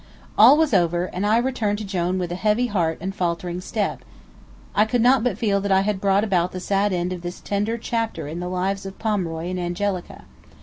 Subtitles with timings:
[0.35, 4.03] All was over, and I returned to Jone with a heavy heart and faltering step.
[4.73, 7.39] I could not but feel that I had brought about the sad end of this
[7.39, 10.23] tender chapter in the lives of Pomeroy and Angelica.